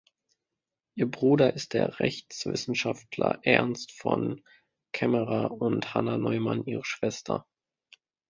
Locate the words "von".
3.91-4.41